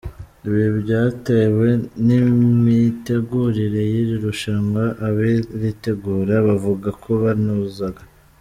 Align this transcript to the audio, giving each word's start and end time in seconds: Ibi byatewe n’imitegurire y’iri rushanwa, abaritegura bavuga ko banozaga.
Ibi 0.47 0.63
byatewe 0.79 1.67
n’imitegurire 2.05 3.81
y’iri 3.91 4.15
rushanwa, 4.25 4.83
abaritegura 5.07 6.35
bavuga 6.47 6.89
ko 7.01 7.11
banozaga. 7.23 8.01